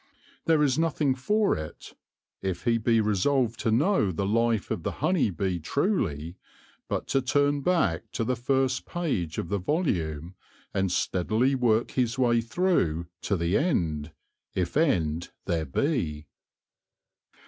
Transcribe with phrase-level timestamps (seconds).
[0.45, 1.93] There is nothing for it—
[2.51, 6.37] if he be resolved to know the life of the honey bee truly—
[6.89, 10.33] but to turn back to the first page of the volume,
[10.73, 14.11] and steadily work his way through to the end—
[14.63, 16.25] if end there be.